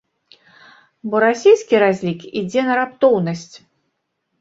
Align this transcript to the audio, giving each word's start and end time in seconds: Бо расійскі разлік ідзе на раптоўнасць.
Бо 1.11 1.15
расійскі 1.27 1.75
разлік 1.85 2.19
ідзе 2.43 2.61
на 2.73 2.81
раптоўнасць. 2.83 3.51